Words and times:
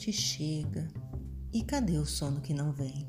noite 0.00 0.14
chega 0.14 0.88
e 1.52 1.62
cadê 1.62 1.98
o 1.98 2.06
sono 2.06 2.40
que 2.40 2.54
não 2.54 2.72
vem? 2.72 3.06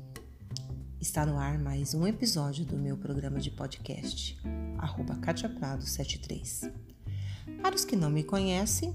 Está 1.00 1.24
no 1.24 1.38
ar 1.38 1.58
mais 1.58 1.94
um 1.94 2.06
episódio 2.06 2.66
do 2.66 2.76
meu 2.76 2.98
programa 2.98 3.40
de 3.40 3.50
podcast, 3.50 4.38
arroba 4.76 5.18
Prado 5.58 5.86
73. 5.86 6.70
Para 7.62 7.74
os 7.74 7.86
que 7.86 7.96
não 7.96 8.10
me 8.10 8.22
conhecem, 8.22 8.94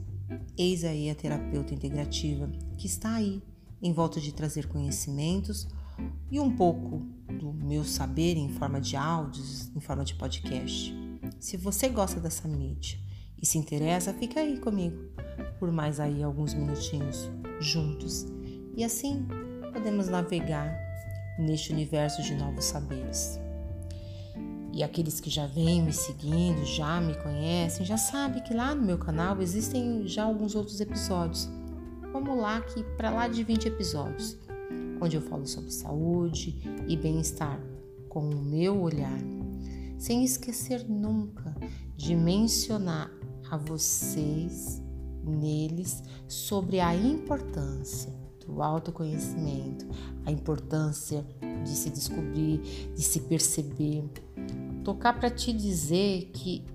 eis 0.55 0.83
aí 0.83 1.09
a 1.09 1.15
terapeuta 1.15 1.73
integrativa 1.73 2.47
que 2.77 2.85
está 2.85 3.15
aí 3.15 3.41
em 3.81 3.91
volta 3.91 4.21
de 4.21 4.31
trazer 4.31 4.67
conhecimentos 4.67 5.67
e 6.29 6.39
um 6.39 6.55
pouco 6.55 6.99
do 7.39 7.51
meu 7.51 7.83
saber 7.83 8.37
em 8.37 8.49
forma 8.49 8.79
de 8.79 8.95
áudios, 8.95 9.75
em 9.75 9.79
forma 9.79 10.05
de 10.05 10.13
podcast. 10.13 10.93
Se 11.39 11.57
você 11.57 11.89
gosta 11.89 12.19
dessa 12.19 12.47
mídia 12.47 12.99
e 13.41 13.45
se 13.47 13.57
interessa, 13.57 14.13
fica 14.13 14.39
aí 14.39 14.59
comigo 14.59 15.09
por 15.57 15.71
mais 15.71 15.99
aí 15.99 16.21
alguns 16.21 16.53
minutinhos 16.53 17.27
juntos 17.59 18.25
e 18.75 18.83
assim 18.83 19.25
podemos 19.73 20.07
navegar 20.07 20.75
neste 21.39 21.71
universo 21.71 22.21
de 22.23 22.35
novos 22.35 22.65
saberes. 22.65 23.39
E 24.73 24.83
aqueles 24.83 25.19
que 25.19 25.29
já 25.29 25.47
vêm 25.47 25.81
me 25.81 25.93
seguindo, 25.93 26.63
já 26.63 27.01
me 27.01 27.15
conhecem, 27.15 27.85
já 27.85 27.97
sabem 27.97 28.43
que 28.43 28.53
lá 28.53 28.75
no 28.75 28.83
meu 28.83 28.97
canal 28.97 29.41
existem 29.41 30.07
já 30.07 30.23
alguns 30.23 30.53
outros 30.53 30.79
episódios. 30.79 31.49
Vamos 32.13 32.37
lá 32.37 32.61
que 32.61 32.83
para 32.95 33.09
lá 33.09 33.27
de 33.27 33.43
20 33.43 33.67
episódios, 33.67 34.37
onde 35.01 35.15
eu 35.15 35.21
falo 35.21 35.47
sobre 35.47 35.71
saúde 35.71 36.61
e 36.87 36.95
bem-estar 36.95 37.59
com 38.07 38.29
o 38.29 38.43
meu 38.43 38.79
olhar, 38.79 39.19
sem 39.97 40.23
esquecer 40.23 40.87
nunca 40.87 41.55
de 41.95 42.15
mencionar 42.15 43.11
a 43.49 43.57
vocês 43.57 44.81
neles 45.27 46.03
sobre 46.27 46.79
a 46.79 46.95
importância 46.95 48.11
do 48.45 48.61
autoconhecimento, 48.63 49.85
a 50.25 50.31
importância 50.31 51.25
de 51.63 51.69
se 51.69 51.89
descobrir, 51.89 52.59
de 52.95 53.01
se 53.01 53.21
perceber. 53.21 54.05
Tocar 54.83 55.19
para 55.19 55.29
te 55.29 55.51
dizer 55.51 56.31
que 56.33 56.65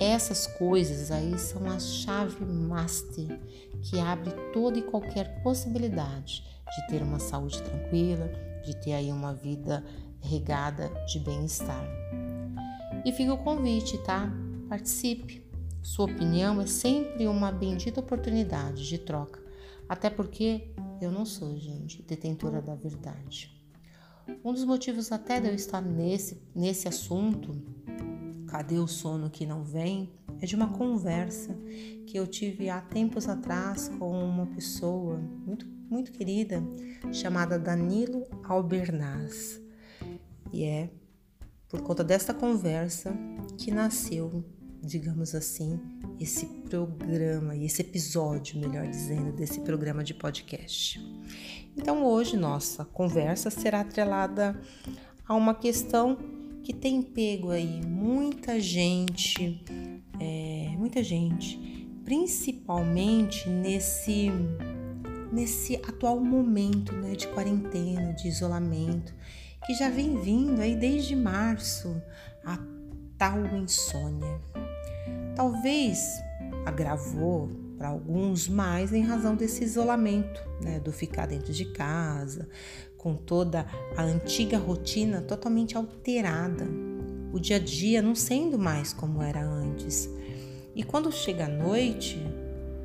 essas 0.00 0.46
coisas 0.46 1.12
aí 1.12 1.38
são 1.38 1.70
a 1.70 1.78
chave 1.78 2.44
master 2.44 3.40
que 3.80 4.00
abre 4.00 4.32
toda 4.52 4.78
e 4.78 4.82
qualquer 4.82 5.40
possibilidade 5.42 6.44
de 6.74 6.86
ter 6.88 7.02
uma 7.02 7.20
saúde 7.20 7.62
tranquila, 7.62 8.28
de 8.64 8.74
ter 8.80 8.94
aí 8.94 9.12
uma 9.12 9.32
vida 9.32 9.84
regada 10.20 10.90
de 11.06 11.20
bem-estar. 11.20 11.86
E 13.04 13.12
fica 13.12 13.34
o 13.34 13.38
convite, 13.38 13.98
tá? 13.98 14.32
Participe. 14.68 15.43
Sua 15.84 16.06
opinião 16.06 16.62
é 16.62 16.66
sempre 16.66 17.26
uma 17.28 17.52
bendita 17.52 18.00
oportunidade 18.00 18.88
de 18.88 18.96
troca, 18.96 19.38
até 19.86 20.08
porque 20.08 20.70
eu 20.98 21.12
não 21.12 21.26
sou, 21.26 21.58
gente, 21.58 22.02
detentora 22.02 22.62
da 22.62 22.74
verdade. 22.74 23.54
Um 24.42 24.54
dos 24.54 24.64
motivos 24.64 25.12
até 25.12 25.38
de 25.38 25.48
eu 25.48 25.54
estar 25.54 25.82
nesse, 25.82 26.42
nesse 26.54 26.88
assunto, 26.88 27.62
cadê 28.46 28.78
o 28.78 28.88
sono 28.88 29.28
que 29.28 29.44
não 29.44 29.62
vem, 29.62 30.10
é 30.40 30.46
de 30.46 30.56
uma 30.56 30.72
conversa 30.72 31.54
que 32.06 32.18
eu 32.18 32.26
tive 32.26 32.70
há 32.70 32.80
tempos 32.80 33.28
atrás 33.28 33.86
com 33.98 34.10
uma 34.24 34.46
pessoa 34.46 35.18
muito, 35.18 35.66
muito 35.90 36.12
querida 36.12 36.62
chamada 37.12 37.58
Danilo 37.58 38.26
Albernaz. 38.42 39.60
E 40.50 40.64
é 40.64 40.90
por 41.68 41.82
conta 41.82 42.02
desta 42.02 42.32
conversa 42.32 43.14
que 43.58 43.70
nasceu 43.70 44.42
digamos 44.84 45.34
assim, 45.34 45.80
esse 46.20 46.46
programa 46.68 47.56
e 47.56 47.66
esse 47.66 47.82
episódio, 47.82 48.58
melhor 48.58 48.86
dizendo, 48.86 49.32
desse 49.32 49.60
programa 49.60 50.04
de 50.04 50.14
podcast. 50.14 51.00
Então, 51.76 52.04
hoje 52.04 52.36
nossa 52.36 52.84
conversa 52.84 53.50
será 53.50 53.80
atrelada 53.80 54.60
a 55.26 55.34
uma 55.34 55.54
questão 55.54 56.16
que 56.62 56.72
tem 56.72 57.02
pego 57.02 57.50
aí 57.50 57.84
muita 57.84 58.60
gente, 58.60 59.62
é, 60.20 60.74
muita 60.76 61.02
gente, 61.02 61.58
principalmente 62.04 63.48
nesse 63.48 64.30
nesse 65.32 65.74
atual 65.76 66.20
momento 66.20 66.92
né, 66.92 67.16
de 67.16 67.26
quarentena, 67.26 68.12
de 68.12 68.28
isolamento, 68.28 69.12
que 69.66 69.74
já 69.74 69.90
vem 69.90 70.16
vindo 70.20 70.60
aí 70.60 70.76
desde 70.76 71.16
março, 71.16 72.00
a 72.44 72.56
tal 73.18 73.44
insônia. 73.56 74.40
Talvez 75.34 76.22
agravou 76.64 77.50
para 77.76 77.88
alguns 77.88 78.48
mais 78.48 78.92
em 78.92 79.02
razão 79.02 79.34
desse 79.34 79.64
isolamento, 79.64 80.40
né, 80.62 80.78
do 80.78 80.92
ficar 80.92 81.26
dentro 81.26 81.52
de 81.52 81.64
casa, 81.66 82.48
com 82.96 83.14
toda 83.16 83.66
a 83.96 84.02
antiga 84.02 84.56
rotina 84.56 85.20
totalmente 85.20 85.76
alterada, 85.76 86.66
o 87.32 87.40
dia 87.40 87.56
a 87.56 87.58
dia 87.58 88.00
não 88.00 88.14
sendo 88.14 88.58
mais 88.58 88.92
como 88.92 89.20
era 89.20 89.44
antes. 89.44 90.08
E 90.74 90.84
quando 90.84 91.10
chega 91.10 91.46
a 91.46 91.48
noite, 91.48 92.18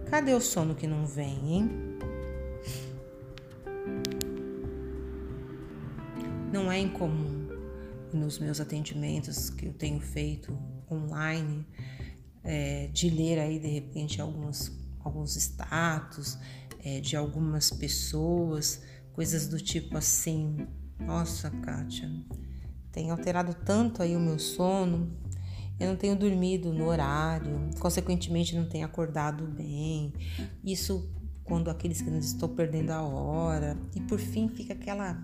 cadê 0.10 0.34
o 0.34 0.42
sono 0.42 0.74
que 0.74 0.88
não 0.88 1.06
vem, 1.06 1.54
hein? 1.54 1.70
Não 6.52 6.72
é 6.72 6.80
incomum 6.80 7.48
nos 8.12 8.40
meus 8.40 8.60
atendimentos 8.60 9.52
que 9.52 9.68
eu 9.68 9.74
tenho 9.74 10.00
feito 10.00 10.58
online 10.92 11.64
é, 12.44 12.88
de 12.88 13.10
ler 13.10 13.40
aí 13.40 13.60
de 13.60 13.68
repente 13.68 14.22
alguns, 14.22 14.72
alguns 15.00 15.36
status 15.36 16.38
é, 16.84 17.00
de 17.00 17.16
algumas 17.16 17.70
pessoas, 17.72 18.82
coisas 19.14 19.48
do 19.48 19.60
tipo 19.60 19.98
assim, 19.98 20.68
nossa, 21.00 21.50
Kátia, 21.50 22.10
tem 22.92 23.10
alterado 23.12 23.54
tanto 23.54 24.02
aí 24.02 24.16
o 24.16 24.20
meu 24.20 24.40
sono, 24.40 25.12
eu 25.80 25.88
não 25.90 25.96
tenho 25.96 26.16
dormido 26.16 26.74
no 26.74 26.86
horário, 26.88 27.70
consequentemente 27.80 28.56
não 28.56 28.68
tenho 28.68 28.86
acordado 28.86 29.46
bem. 29.48 30.14
Isso 30.64 31.10
quando 31.50 31.70
aqueles 31.70 32.02
que 32.02 32.10
não 32.10 32.20
estão 32.20 32.48
perdendo 32.48 32.92
a 32.92 33.02
hora. 33.02 33.76
E 33.96 34.02
por 34.02 34.20
fim 34.20 34.48
fica 34.48 34.74
aquela 34.74 35.18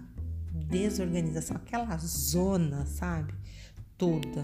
desorganização, 0.52 1.56
aquela 1.56 1.96
zona, 1.97 2.86
sabe? 2.86 3.34
Toda. 3.97 4.44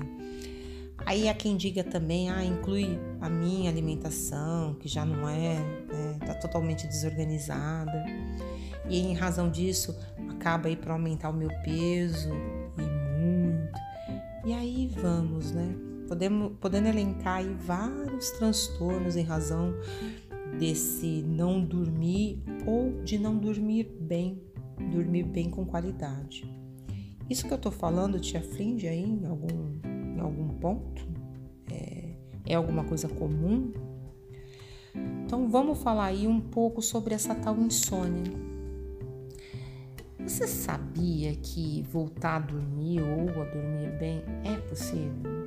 Aí 1.06 1.28
há 1.28 1.34
quem 1.34 1.58
diga 1.58 1.84
também, 1.84 2.30
ah, 2.30 2.44
inclui 2.44 3.00
a 3.20 3.30
minha 3.30 3.70
alimentação, 3.70 4.76
que 4.76 4.88
já 4.88 5.06
não 5.06 5.28
é, 5.28 5.60
né, 5.60 6.20
tá 6.26 6.34
totalmente 6.36 6.88
desorganizada. 6.88 8.06
E 8.90 9.00
em 9.00 9.14
razão 9.14 9.50
disso, 9.50 9.98
acaba 10.30 10.68
aí 10.68 10.76
para 10.76 10.94
aumentar 10.94 11.30
o 11.30 11.34
meu 11.34 11.50
peso 11.64 12.30
e 12.78 13.22
muito. 13.22 13.80
E 14.46 14.54
aí 14.54 14.92
vamos, 15.02 15.52
né? 15.52 15.76
Podemos, 16.08 16.54
podendo 16.60 16.88
elencar 16.88 17.38
aí 17.38 17.56
vários 17.60 18.32
transtornos 18.32 19.16
em 19.16 19.24
razão 19.24 19.74
desse 20.60 21.24
não 21.26 21.64
dormir 21.64 22.44
ou 22.66 23.02
de 23.04 23.18
não 23.18 23.38
dormir 23.38 23.86
bem, 24.02 24.42
dormir 24.92 25.24
bem 25.24 25.50
com 25.50 25.66
qualidade. 25.66 26.44
Isso 27.30 27.48
que 27.48 27.54
eu 27.54 27.58
tô 27.58 27.72
falando 27.72 28.20
te 28.20 28.36
aflige 28.36 28.88
aí 28.88 29.04
em 29.04 29.26
algum 29.26 29.80
algum 30.22 30.48
ponto? 30.50 31.08
É, 31.72 32.16
é 32.48 32.56
alguma 32.56 32.84
coisa 32.84 33.08
comum? 33.08 33.72
Então 35.26 35.48
vamos 35.48 35.82
falar 35.82 36.06
aí 36.06 36.28
um 36.28 36.40
pouco 36.40 36.82
sobre 36.82 37.14
essa 37.14 37.34
tal 37.34 37.58
insônia. 37.58 38.32
Você 40.20 40.48
sabia 40.48 41.36
que 41.36 41.82
voltar 41.84 42.36
a 42.36 42.40
dormir 42.40 43.02
ou 43.02 43.42
a 43.42 43.46
dormir 43.46 43.98
bem 44.00 44.24
é 44.44 44.58
possível? 44.68 45.41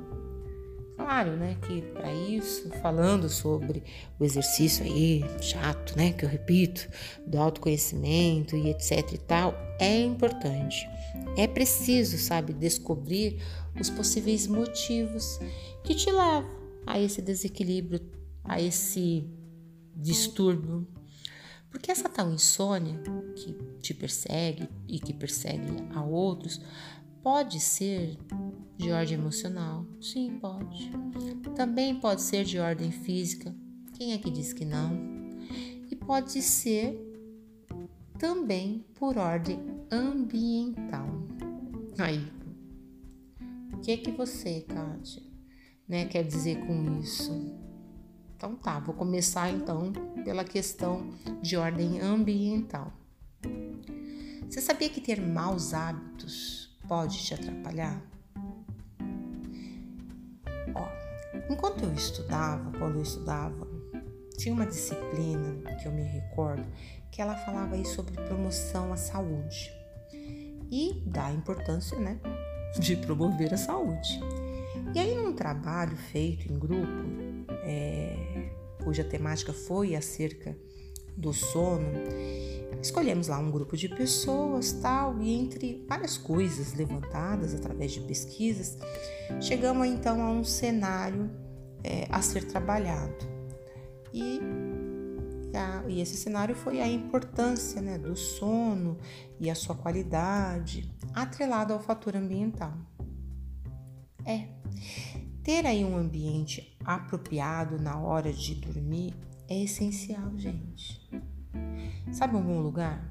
Claro, 1.05 1.37
né, 1.37 1.55
que 1.61 1.83
para 1.83 2.11
isso, 2.11 2.67
falando 2.81 3.29
sobre 3.29 3.83
o 4.19 4.25
exercício 4.25 4.83
aí 4.83 5.23
chato, 5.39 5.95
né, 5.95 6.11
que 6.11 6.25
eu 6.25 6.29
repito, 6.29 6.89
do 7.27 7.37
autoconhecimento 7.37 8.55
e 8.55 8.71
etc 8.71 9.13
e 9.13 9.17
tal, 9.19 9.53
é 9.79 9.99
importante. 10.01 10.89
É 11.37 11.45
preciso, 11.45 12.17
sabe, 12.17 12.53
descobrir 12.53 13.39
os 13.79 13.87
possíveis 13.87 14.47
motivos 14.47 15.39
que 15.83 15.93
te 15.93 16.09
levam 16.09 16.49
a 16.87 16.99
esse 16.99 17.21
desequilíbrio, 17.21 18.01
a 18.43 18.59
esse 18.59 19.29
distúrbio. 19.95 20.87
Porque 21.69 21.91
essa 21.91 22.09
tal 22.09 22.31
insônia 22.31 22.99
que 23.35 23.53
te 23.79 23.93
persegue 23.93 24.67
e 24.87 24.99
que 24.99 25.13
persegue 25.13 25.71
a 25.93 26.03
outros 26.03 26.59
pode 27.25 27.59
ser 27.59 28.19
de 28.77 28.91
ordem 28.91 29.15
emocional. 29.17 29.83
Sim, 29.99 30.37
pode. 30.39 30.91
Também 31.55 31.99
pode 31.99 32.21
ser 32.21 32.45
de 32.45 32.59
ordem 32.59 32.91
física. 32.91 33.51
Quem 33.93 34.13
é 34.13 34.19
que 34.19 34.29
diz 34.29 34.53
que 34.53 34.63
não? 34.63 34.91
E 35.89 35.95
pode 35.95 36.39
ser 36.43 36.95
também 38.19 38.85
por 38.93 39.17
ordem 39.17 39.59
ambiental. 39.91 41.07
Aí, 41.97 42.31
o 43.73 43.79
que 43.79 43.93
é 43.93 43.97
que 43.97 44.11
você, 44.11 44.61
Kátia, 44.61 45.23
né, 45.87 46.05
quer 46.05 46.21
dizer 46.21 46.63
com 46.67 46.99
isso? 46.99 47.33
Então 48.37 48.55
tá, 48.55 48.79
vou 48.79 48.93
começar 48.93 49.49
então 49.49 49.91
pela 50.23 50.43
questão 50.43 51.09
de 51.41 51.57
ordem 51.57 51.99
ambiental. 51.99 52.93
Você 54.47 54.61
sabia 54.61 54.89
que 54.89 55.01
ter 55.01 55.19
maus 55.19 55.73
hábitos 55.73 56.64
pode 56.87 57.17
te 57.23 57.33
atrapalhar? 57.33 58.01
Ó, 60.73 60.87
enquanto 61.49 61.83
eu 61.83 61.93
estudava, 61.93 62.71
quando 62.77 62.95
eu 62.95 63.03
estudava, 63.03 63.67
tinha 64.37 64.53
uma 64.53 64.65
disciplina 64.65 65.75
que 65.81 65.87
eu 65.87 65.91
me 65.91 66.03
recordo 66.03 66.65
que 67.11 67.21
ela 67.21 67.35
falava 67.37 67.75
aí 67.75 67.85
sobre 67.85 68.13
promoção 68.13 68.91
à 68.91 68.97
saúde 68.97 69.71
e 70.69 71.01
da 71.05 71.31
importância, 71.31 71.97
né, 71.97 72.19
de 72.77 72.97
promover 72.97 73.53
a 73.53 73.57
saúde. 73.57 74.19
E 74.93 74.99
aí, 74.99 75.15
num 75.15 75.33
trabalho 75.33 75.95
feito 75.95 76.51
em 76.51 76.59
grupo, 76.59 77.05
é, 77.63 78.49
cuja 78.83 79.03
temática 79.03 79.53
foi 79.53 79.95
acerca 79.95 80.57
do 81.15 81.31
sono, 81.31 81.87
escolhemos 82.85 83.27
lá 83.27 83.39
um 83.39 83.49
grupo 83.49 83.75
de 83.75 83.89
pessoas, 83.89 84.71
tal, 84.73 85.19
e 85.19 85.33
entre 85.33 85.83
várias 85.89 86.17
coisas 86.17 86.73
levantadas 86.73 87.53
através 87.53 87.91
de 87.91 88.01
pesquisas, 88.01 88.77
chegamos 89.41 89.87
então 89.87 90.21
a 90.21 90.29
um 90.29 90.43
cenário 90.43 91.31
é, 91.83 92.07
a 92.11 92.21
ser 92.21 92.45
trabalhado. 92.45 93.25
E, 94.13 94.39
a, 95.55 95.83
e, 95.87 95.99
esse 95.99 96.15
cenário 96.15 96.55
foi 96.55 96.79
a 96.79 96.87
importância 96.87 97.81
né, 97.81 97.97
do 97.97 98.15
sono 98.15 98.97
e 99.39 99.49
a 99.49 99.55
sua 99.55 99.75
qualidade, 99.75 100.93
atrelado 101.13 101.73
ao 101.73 101.79
fator 101.79 102.15
ambiental. 102.15 102.73
É, 104.23 104.47
ter 105.43 105.65
aí 105.65 105.83
um 105.83 105.97
ambiente 105.97 106.77
apropriado 106.85 107.79
na 107.81 107.99
hora 107.99 108.31
de 108.31 108.55
dormir 108.55 109.15
é 109.47 109.63
essencial, 109.63 110.37
gente. 110.37 111.01
Sabe 112.11 112.35
um 112.35 112.41
bom 112.41 112.59
lugar? 112.61 113.03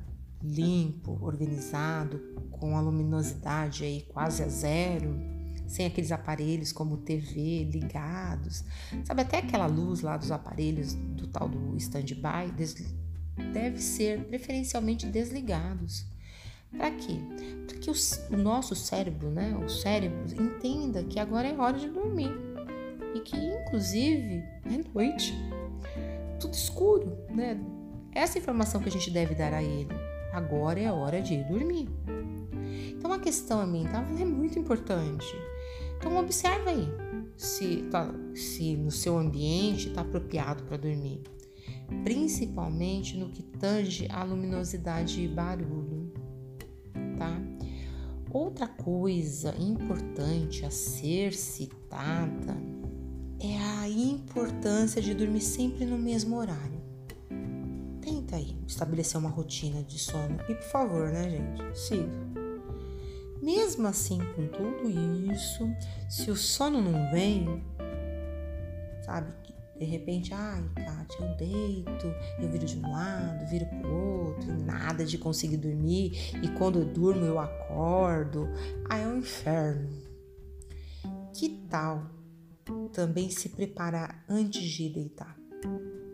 Limpo, 0.42 1.18
organizado, 1.22 2.20
com 2.50 2.76
a 2.76 2.80
luminosidade 2.80 3.84
aí 3.84 4.02
quase 4.02 4.42
a 4.42 4.48
zero, 4.48 5.18
sem 5.66 5.86
aqueles 5.86 6.12
aparelhos 6.12 6.72
como 6.72 6.98
TV 6.98 7.64
ligados. 7.64 8.64
Sabe 9.04 9.22
até 9.22 9.38
aquela 9.38 9.66
luz 9.66 10.00
lá 10.00 10.16
dos 10.16 10.30
aparelhos 10.30 10.94
do 10.94 11.26
tal 11.26 11.48
do 11.48 11.76
stand-by 11.76 12.52
deve 13.52 13.80
ser 13.80 14.24
preferencialmente 14.24 15.06
desligados. 15.06 16.06
Para 16.76 16.90
quê? 16.90 17.18
Para 17.66 17.78
que 17.78 17.90
o, 17.90 17.94
o, 18.32 18.36
nosso 18.36 18.74
cérebro, 18.74 19.30
né, 19.30 19.56
o 19.56 19.68
cérebro, 19.68 20.24
entenda 20.40 21.04
que 21.04 21.18
agora 21.18 21.48
é 21.48 21.56
hora 21.56 21.78
de 21.78 21.88
dormir 21.88 22.32
e 23.14 23.20
que, 23.20 23.36
inclusive, 23.36 24.42
é 24.64 24.92
noite, 24.92 25.34
tudo 26.40 26.54
escuro, 26.54 27.16
né? 27.30 27.56
Essa 28.14 28.38
informação 28.38 28.80
que 28.80 28.88
a 28.88 28.92
gente 28.92 29.10
deve 29.10 29.34
dar 29.34 29.52
a 29.52 29.62
ele. 29.62 29.94
Agora 30.32 30.80
é 30.80 30.90
hora 30.90 31.20
de 31.20 31.34
ir 31.34 31.44
dormir. 31.44 31.88
Então, 32.90 33.12
a 33.12 33.18
questão 33.18 33.60
ambiental 33.60 34.04
é 34.18 34.24
muito 34.24 34.58
importante. 34.58 35.26
Então, 35.96 36.16
observa 36.16 36.70
aí 36.70 36.88
se, 37.36 37.82
tá, 37.90 38.12
se 38.34 38.76
no 38.76 38.90
seu 38.90 39.18
ambiente 39.18 39.88
está 39.88 40.00
apropriado 40.00 40.64
para 40.64 40.76
dormir, 40.76 41.22
principalmente 42.02 43.16
no 43.16 43.28
que 43.30 43.42
tange 43.42 44.08
a 44.10 44.22
luminosidade 44.22 45.22
e 45.22 45.28
barulho 45.28 46.12
tá? 47.16 47.40
Outra 48.30 48.66
coisa 48.66 49.54
importante 49.58 50.64
a 50.64 50.70
ser 50.70 51.32
citada 51.32 52.56
é 53.40 53.56
a 53.58 53.88
importância 53.88 55.00
de 55.00 55.14
dormir 55.14 55.40
sempre 55.40 55.84
no 55.84 55.96
mesmo 55.96 56.36
horário. 56.36 56.82
Tenta 58.34 58.36
aí 58.36 58.56
estabelecer 58.66 59.20
uma 59.20 59.30
rotina 59.30 59.82
de 59.82 59.98
sono 59.98 60.40
e, 60.48 60.54
por 60.54 60.64
favor, 60.64 61.08
né, 61.10 61.30
gente? 61.30 61.78
Siga. 61.78 62.10
Mesmo 63.40 63.86
assim, 63.86 64.18
com 64.34 64.48
tudo 64.48 64.90
isso, 65.32 65.68
se 66.08 66.30
o 66.30 66.36
sono 66.36 66.80
não 66.80 67.10
vem, 67.12 67.62
sabe, 69.04 69.32
de 69.78 69.84
repente, 69.84 70.32
ai, 70.32 70.64
Kátia, 70.74 71.24
eu 71.24 71.36
deito, 71.36 72.06
eu 72.40 72.50
viro 72.50 72.64
de 72.64 72.78
um 72.78 72.90
lado, 72.90 73.46
viro 73.46 73.66
pro 73.66 73.92
outro, 73.92 74.50
e 74.50 74.62
nada 74.62 75.04
de 75.04 75.18
conseguir 75.18 75.58
dormir, 75.58 76.34
e 76.42 76.48
quando 76.56 76.80
eu 76.80 76.86
durmo 76.86 77.24
eu 77.24 77.38
acordo. 77.38 78.48
Ai, 78.88 79.02
é 79.02 79.06
um 79.06 79.18
inferno. 79.18 79.90
Que 81.32 81.50
tal 81.68 82.10
também 82.92 83.28
se 83.30 83.50
preparar 83.50 84.24
antes 84.28 84.62
de 84.62 84.88
deitar? 84.88 85.36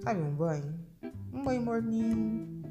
Sabe 0.03 0.21
um 0.21 0.35
banho? 0.35 0.90
Um 1.33 1.45
banho 1.45 1.63
morninho. 1.63 2.63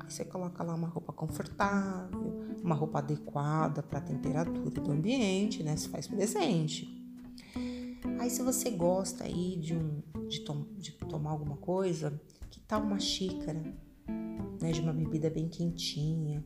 Aí 0.00 0.10
você 0.10 0.24
coloca 0.24 0.62
lá 0.62 0.74
uma 0.74 0.88
roupa 0.88 1.12
confortável, 1.12 2.44
uma 2.62 2.74
roupa 2.74 2.98
adequada 2.98 3.82
para 3.82 3.98
a 3.98 4.02
temperatura 4.02 4.80
do 4.80 4.90
ambiente, 4.90 5.62
né? 5.62 5.76
Se 5.76 5.88
faz 5.88 6.06
presente. 6.06 6.98
Aí 8.18 8.30
se 8.30 8.42
você 8.42 8.70
gosta 8.70 9.24
aí 9.24 9.56
de, 9.56 9.74
um, 9.74 10.02
de, 10.28 10.40
tom, 10.40 10.66
de 10.76 10.92
tomar 10.92 11.30
alguma 11.30 11.56
coisa, 11.56 12.20
que 12.50 12.60
tal 12.60 12.82
uma 12.82 12.98
xícara, 12.98 13.60
né, 14.60 14.72
de 14.72 14.80
uma 14.80 14.92
bebida 14.92 15.30
bem 15.30 15.48
quentinha? 15.48 16.44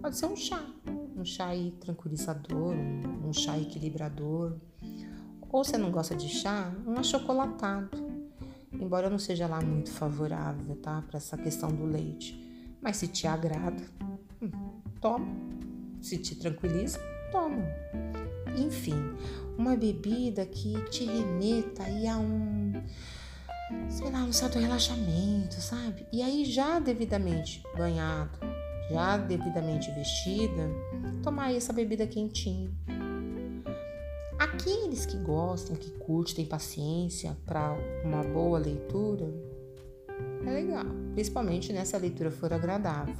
Pode 0.00 0.16
ser 0.16 0.26
um 0.26 0.36
chá, 0.36 0.64
um 1.16 1.24
chá 1.24 1.48
aí 1.48 1.72
tranquilizador, 1.72 2.74
um, 2.74 3.28
um 3.28 3.32
chá 3.32 3.58
equilibrador. 3.58 4.56
Ou 5.50 5.62
você 5.62 5.76
não 5.76 5.90
gosta 5.90 6.14
de 6.14 6.28
chá, 6.28 6.74
um 6.86 6.98
achocolatado. 6.98 8.13
Embora 8.80 9.08
não 9.08 9.18
seja 9.18 9.46
lá 9.46 9.60
muito 9.60 9.90
favorável, 9.90 10.76
tá, 10.76 11.02
para 11.02 11.16
essa 11.16 11.36
questão 11.36 11.70
do 11.70 11.84
leite. 11.84 12.40
Mas 12.80 12.96
se 12.96 13.08
te 13.08 13.26
agrada, 13.26 13.82
hum, 14.42 14.50
toma. 15.00 15.26
Se 16.00 16.18
te 16.18 16.34
tranquiliza, 16.34 16.98
toma. 17.32 17.64
Enfim, 18.56 18.94
uma 19.56 19.74
bebida 19.74 20.44
que 20.46 20.74
te 20.90 21.04
remeta 21.04 21.82
aí 21.82 22.06
a 22.06 22.18
um, 22.18 22.72
sei 23.88 24.10
lá, 24.10 24.22
um 24.24 24.32
certo 24.32 24.58
relaxamento, 24.58 25.54
sabe? 25.54 26.06
E 26.12 26.22
aí 26.22 26.44
já 26.44 26.78
devidamente 26.78 27.62
banhado, 27.76 28.38
já 28.90 29.16
devidamente 29.16 29.90
vestida, 29.92 30.70
tomar 31.22 31.54
essa 31.54 31.72
bebida 31.72 32.06
quentinha. 32.06 32.70
Aqueles 34.44 35.06
que 35.06 35.16
gostam, 35.16 35.74
que 35.74 35.90
curtem, 35.92 36.34
têm 36.36 36.46
paciência 36.46 37.34
para 37.46 37.74
uma 38.04 38.22
boa 38.22 38.58
leitura, 38.58 39.32
é 40.46 40.52
legal, 40.52 40.84
principalmente 41.14 41.72
nessa 41.72 41.96
leitura 41.96 42.30
for 42.30 42.52
agradável. 42.52 43.14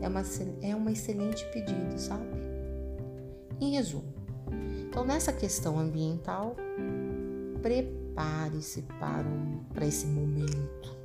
É 0.00 0.08
uma, 0.08 0.22
é 0.62 0.74
uma 0.74 0.90
excelente 0.90 1.44
pedido, 1.52 1.98
sabe? 1.98 2.24
Em 3.60 3.72
resumo, 3.72 4.14
então, 4.94 5.04
nessa 5.04 5.34
questão 5.34 5.78
ambiental, 5.78 6.56
prepare-se 7.60 8.82
para, 8.82 9.28
um, 9.28 9.64
para 9.74 9.84
esse 9.84 10.06
momento. 10.06 10.96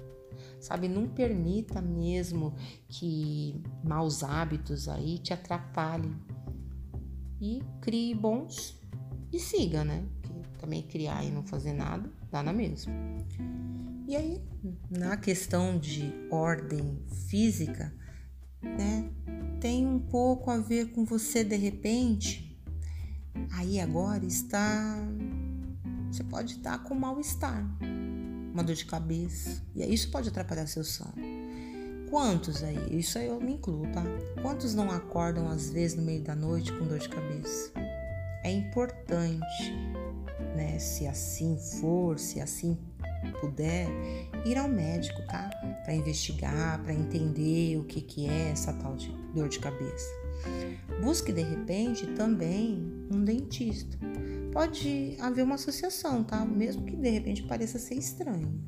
Sabe, 0.58 0.88
não 0.88 1.06
permita 1.06 1.82
mesmo 1.82 2.54
que 2.88 3.62
maus 3.84 4.24
hábitos 4.24 4.88
aí 4.88 5.18
te 5.18 5.34
atrapalhem. 5.34 6.16
E 7.42 7.62
crie 7.82 8.16
bons 8.16 8.79
e 9.32 9.40
siga, 9.40 9.84
né? 9.84 10.04
Também 10.60 10.84
criar 10.84 11.24
e 11.24 11.32
não 11.32 11.44
fazer 11.44 11.74
nada 11.74 12.10
dá 12.32 12.44
na 12.44 12.54
mesma. 12.54 12.94
E 14.08 14.16
aí, 14.16 14.42
na 14.90 15.18
questão 15.18 15.78
de 15.78 16.12
ordem 16.32 17.00
física, 17.28 17.94
né, 18.62 19.10
tem 19.62 19.86
um 19.86 20.00
pouco 20.00 20.50
a 20.50 20.58
ver 20.58 20.92
com 20.92 21.06
você 21.06 21.44
de 21.44 21.56
repente 21.56 22.50
Aí 23.52 23.80
agora 23.80 24.26
está. 24.26 24.96
Você 26.12 26.24
pode 26.24 26.56
estar 26.56 26.80
com 26.80 26.96
mal-estar, 26.96 27.64
uma 28.52 28.64
dor 28.64 28.76
de 28.76 28.86
cabeça. 28.86 29.64
E 29.76 29.84
isso 29.94 30.10
pode 30.10 30.30
atrapalhar 30.30 30.68
seu 30.68 30.84
sono. 30.84 31.14
Quantos 32.10 32.64
aí? 32.64 32.98
Isso 32.98 33.20
aí 33.20 33.28
eu 33.28 33.40
me 33.40 33.54
incluo, 33.54 33.84
tá? 33.92 34.04
Quantos 34.42 34.74
não 34.74 34.90
acordam 34.90 35.48
às 35.48 35.70
vezes 35.70 35.96
no 35.96 36.04
meio 36.04 36.24
da 36.24 36.36
noite 36.36 36.74
com 36.74 36.88
dor 36.88 36.98
de 36.98 37.10
cabeça? 37.10 37.72
É 38.44 38.52
importante, 38.52 39.74
né? 40.56 40.80
Se 40.80 41.08
assim 41.08 41.58
for, 41.58 42.18
se 42.18 42.40
assim 42.40 42.78
puder, 43.42 43.88
ir 44.46 44.58
ao 44.58 44.68
médico, 44.68 45.22
tá? 45.28 45.50
Para 45.84 45.94
investigar, 45.94 46.82
para 46.84 46.94
entender 46.94 47.78
o 47.78 47.84
que, 47.84 48.02
que 48.02 48.28
é 48.28 48.50
essa 48.50 48.74
tal 48.74 48.96
de 48.96 49.12
dor 49.34 49.50
de 49.50 49.60
cabeça. 49.60 50.08
Busque 51.02 51.32
de 51.32 51.42
repente 51.42 52.08
também 52.08 52.92
um 53.12 53.24
dentista. 53.24 53.98
Pode 54.52 55.16
haver 55.20 55.44
uma 55.44 55.56
associação, 55.56 56.24
tá? 56.24 56.46
Mesmo 56.46 56.86
que 56.86 56.96
de 56.96 57.10
repente 57.10 57.44
pareça 57.44 57.78
ser 57.78 57.96
estranho. 57.96 58.62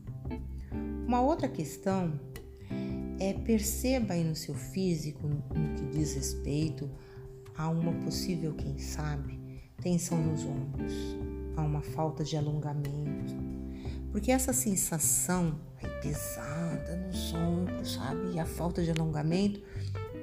Uma 1.07 1.21
outra 1.21 1.47
questão 1.47 2.19
é 3.19 3.33
perceba 3.33 4.13
aí 4.13 4.23
no 4.23 4.35
seu 4.35 4.55
físico, 4.55 5.27
no 5.27 5.75
que 5.75 5.85
diz 5.97 6.13
respeito 6.13 6.89
a 7.57 7.69
uma 7.69 7.91
possível, 8.03 8.53
quem 8.53 8.77
sabe, 8.77 9.40
tensão 9.81 10.17
nos 10.17 10.45
ombros, 10.45 10.93
a 11.57 11.61
uma 11.61 11.81
falta 11.81 12.23
de 12.23 12.37
alongamento. 12.37 13.35
Porque 14.11 14.31
essa 14.31 14.53
sensação 14.53 15.59
pesada 16.01 16.95
nos 16.97 17.33
ombros, 17.33 17.93
sabe? 17.93 18.33
E 18.33 18.39
a 18.39 18.45
falta 18.45 18.83
de 18.83 18.91
alongamento 18.91 19.61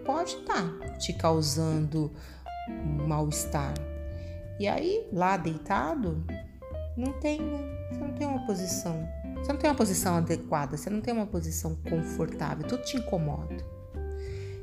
pode 0.04 0.32
estar 0.32 0.78
tá 0.78 0.88
te 0.98 1.12
causando 1.12 2.12
mal-estar. 3.06 3.74
E 4.58 4.66
aí, 4.66 5.06
lá 5.12 5.36
deitado, 5.36 6.24
não 6.96 7.12
tem? 7.20 7.38
Você 7.90 8.00
não 8.00 8.12
tem 8.12 8.26
uma 8.26 8.44
posição. 8.44 9.08
Você 9.36 9.52
não 9.52 9.58
tem 9.58 9.70
uma 9.70 9.76
posição 9.76 10.16
adequada, 10.16 10.76
você 10.76 10.90
não 10.90 11.00
tem 11.00 11.14
uma 11.14 11.26
posição 11.26 11.76
confortável, 11.88 12.66
tudo 12.66 12.82
te 12.82 12.96
incomoda. 12.96 13.64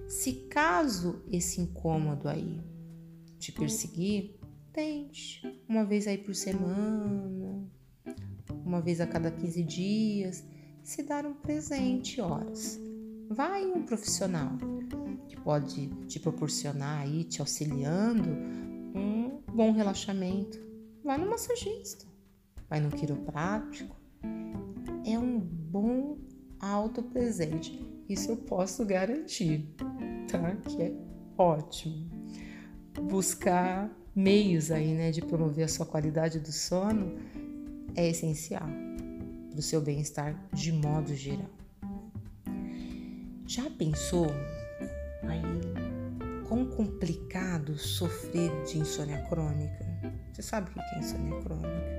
Se 0.07 0.33
caso 0.33 1.23
esse 1.31 1.61
incômodo 1.61 2.27
aí 2.27 2.61
te 3.39 3.51
perseguir, 3.51 4.37
tente 4.75 5.41
uma 5.69 5.85
vez 5.85 6.05
aí 6.05 6.17
por 6.17 6.35
semana, 6.35 7.65
uma 8.65 8.81
vez 8.81 8.99
a 8.99 9.07
cada 9.07 9.31
15 9.31 9.63
dias, 9.63 10.43
se 10.83 11.01
dar 11.01 11.25
um 11.25 11.33
presente, 11.33 12.19
horas. 12.19 12.77
Vai 13.29 13.65
um 13.65 13.83
profissional 13.83 14.51
que 15.29 15.39
pode 15.39 15.87
te 16.07 16.19
proporcionar 16.19 17.03
aí, 17.03 17.23
te 17.23 17.39
auxiliando, 17.39 18.29
um 18.93 19.41
bom 19.53 19.71
relaxamento. 19.71 20.59
Vai 21.05 21.17
no 21.17 21.29
massagista, 21.29 22.05
vai 22.69 22.81
no 22.81 22.89
quiroprático. 22.89 23.95
É 25.05 25.17
um 25.17 25.39
bom 25.39 26.17
auto 26.59 27.01
presente. 27.01 27.79
Isso 28.09 28.31
eu 28.31 28.37
posso 28.37 28.85
garantir, 28.85 29.73
tá? 30.29 30.53
Que 30.57 30.83
é 30.83 30.93
ótimo. 31.37 32.09
Buscar 33.01 34.04
meios 34.15 34.71
aí, 34.71 34.93
né, 34.93 35.11
de 35.11 35.21
promover 35.21 35.65
a 35.65 35.67
sua 35.67 35.85
qualidade 35.85 36.39
do 36.39 36.51
sono 36.51 37.15
é 37.95 38.07
essencial 38.09 38.67
para 39.49 39.59
o 39.59 39.61
seu 39.61 39.81
bem-estar 39.81 40.35
de 40.53 40.71
modo 40.71 41.13
geral. 41.13 41.49
Já 43.45 43.69
pensou 43.69 44.27
aí 45.23 45.41
quão 46.47 46.65
complicado 46.65 47.77
sofrer 47.77 48.51
de 48.63 48.79
insônia 48.79 49.21
crônica? 49.29 49.85
Você 50.31 50.41
sabe 50.41 50.69
o 50.69 50.73
que 50.73 50.79
é 50.79 50.99
insônia 50.99 51.41
crônica? 51.41 51.95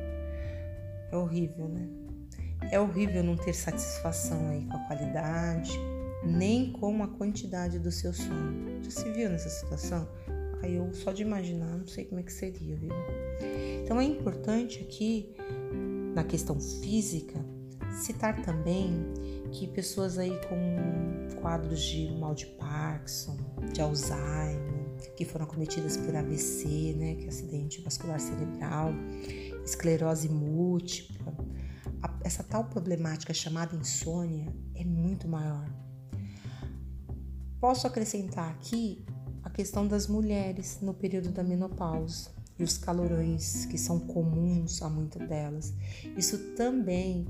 É 1.12 1.16
horrível, 1.16 1.68
né? 1.68 1.88
É 2.70 2.80
horrível 2.80 3.22
não 3.22 3.36
ter 3.36 3.54
satisfação 3.54 4.48
aí 4.48 4.64
com 4.64 4.76
a 4.76 4.86
qualidade, 4.86 5.78
nem 6.24 6.72
com 6.72 7.02
a 7.02 7.08
quantidade 7.08 7.78
do 7.78 7.92
seu 7.92 8.12
sono. 8.12 8.82
Já 8.82 8.90
se 8.90 9.12
viu 9.12 9.30
nessa 9.30 9.48
situação? 9.48 10.08
Aí 10.62 10.76
eu 10.76 10.92
só 10.92 11.12
de 11.12 11.22
imaginar, 11.22 11.76
não 11.76 11.86
sei 11.86 12.04
como 12.04 12.20
é 12.20 12.22
que 12.22 12.32
seria, 12.32 12.76
viu? 12.76 12.90
Então 13.82 14.00
é 14.00 14.04
importante 14.04 14.80
aqui, 14.80 15.34
na 16.14 16.24
questão 16.24 16.58
física, 16.60 17.38
citar 17.92 18.42
também 18.42 18.92
que 19.52 19.66
pessoas 19.68 20.18
aí 20.18 20.32
com 20.48 21.40
quadros 21.40 21.80
de 21.80 22.10
mal 22.18 22.34
de 22.34 22.46
Parkinson, 22.46 23.36
de 23.72 23.80
Alzheimer, 23.80 25.14
que 25.16 25.24
foram 25.24 25.44
acometidas 25.44 25.96
por 25.96 26.14
AVC, 26.14 26.94
né, 26.94 27.14
que 27.14 27.24
é 27.26 27.28
acidente 27.28 27.80
vascular 27.80 28.18
cerebral, 28.18 28.90
esclerose 29.64 30.28
múltipla, 30.28 31.34
essa 32.24 32.42
tal 32.42 32.64
problemática 32.64 33.32
chamada 33.32 33.76
insônia 33.76 34.52
é 34.74 34.84
muito 34.84 35.28
maior. 35.28 35.68
Posso 37.60 37.86
acrescentar 37.86 38.50
aqui 38.50 39.06
questão 39.56 39.88
das 39.88 40.06
mulheres 40.06 40.80
no 40.82 40.92
período 40.92 41.30
da 41.30 41.42
menopausa 41.42 42.28
e 42.58 42.62
os 42.62 42.76
calorões 42.76 43.64
que 43.64 43.78
são 43.78 43.98
comuns 43.98 44.82
a 44.82 44.90
muitas 44.90 45.26
delas. 45.26 45.72
Isso 46.14 46.36
também 46.54 47.26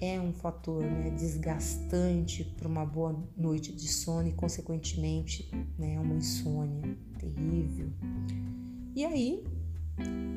é 0.00 0.20
um 0.20 0.32
fator 0.32 0.84
né, 0.84 1.10
desgastante 1.10 2.44
para 2.44 2.68
uma 2.68 2.86
boa 2.86 3.20
noite 3.36 3.72
de 3.72 3.88
sono 3.88 4.28
e, 4.28 4.32
consequentemente, 4.32 5.50
né, 5.76 5.98
uma 5.98 6.14
insônia 6.14 6.96
terrível. 7.18 7.90
E 8.94 9.04
aí, 9.04 9.42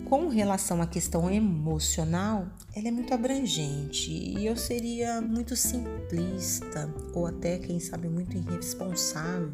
com 0.10 0.28
relação 0.28 0.82
à 0.82 0.88
questão 0.88 1.30
emocional, 1.30 2.48
ela 2.76 2.88
é 2.88 2.92
muito 2.92 3.14
abrangente 3.14 4.12
e 4.12 4.44
eu 4.44 4.56
seria 4.56 5.22
muito 5.22 5.56
simplista 5.56 6.92
ou 7.14 7.28
até, 7.28 7.60
quem 7.60 7.80
sabe, 7.80 8.10
muito 8.10 8.36
irresponsável 8.36 9.54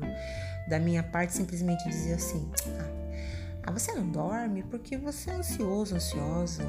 da 0.68 0.80
minha 0.80 1.04
parte 1.04 1.34
simplesmente 1.34 1.88
dizer 1.90 2.14
assim: 2.14 2.50
ah, 3.64 3.72
você 3.72 3.94
não 3.94 4.10
dorme 4.10 4.64
porque 4.64 4.98
você 4.98 5.30
é 5.30 5.36
ansioso, 5.36 5.96
ansiosa, 5.96 6.64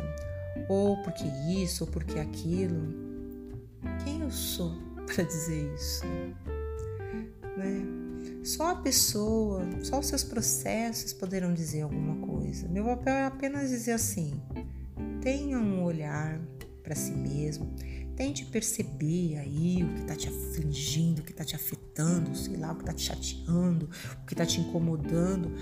ou 0.68 1.02
porque 1.02 1.24
isso, 1.48 1.84
ou 1.84 1.90
porque 1.90 2.18
aquilo. 2.18 3.08
Quem 4.04 4.22
eu 4.22 4.30
sou 4.30 4.74
para 5.06 5.24
dizer 5.24 5.74
isso? 5.74 6.04
Né? 7.56 7.86
Só 8.44 8.70
a 8.70 8.76
pessoa, 8.76 9.66
só 9.82 9.98
os 9.98 10.06
seus 10.06 10.24
processos 10.24 11.12
poderão 11.12 11.52
dizer 11.52 11.82
alguma 11.82 12.26
coisa. 12.26 12.68
Meu 12.68 12.84
papel 12.84 13.14
é 13.14 13.24
apenas 13.24 13.70
dizer 13.70 13.92
assim: 13.92 14.40
tenha 15.20 15.58
um 15.58 15.82
olhar 15.82 16.40
para 16.82 16.94
si 16.94 17.12
mesmo, 17.12 17.70
Tente 18.18 18.44
perceber 18.46 19.38
aí 19.38 19.84
o 19.84 19.94
que 19.94 20.00
está 20.00 20.16
te 20.16 20.28
o 20.60 21.22
que 21.22 21.32
está 21.32 21.44
te 21.44 21.56
afetando, 21.56 22.34
sei 22.36 22.56
lá, 22.56 22.72
o 22.72 22.76
que 22.76 22.82
está 22.82 22.92
te 22.92 23.02
chateando, 23.02 23.88
o 24.22 24.26
que 24.26 24.34
está 24.34 24.44
te 24.44 24.60
incomodando, 24.60 25.52